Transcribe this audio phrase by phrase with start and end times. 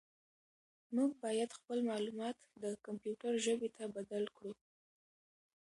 [0.95, 4.51] موږ باید خپل معلومات د کمپیوټر ژبې ته بدل کړو.